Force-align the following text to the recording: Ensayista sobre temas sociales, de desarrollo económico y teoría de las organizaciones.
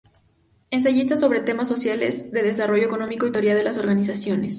Ensayista 0.71 1.15
sobre 1.15 1.41
temas 1.41 1.67
sociales, 1.67 2.31
de 2.31 2.41
desarrollo 2.41 2.85
económico 2.85 3.27
y 3.27 3.31
teoría 3.31 3.53
de 3.53 3.63
las 3.63 3.77
organizaciones. 3.77 4.49